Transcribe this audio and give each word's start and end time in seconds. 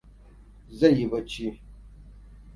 Zai 0.79 0.93
yi 0.97 1.05
bacci. 1.11 1.47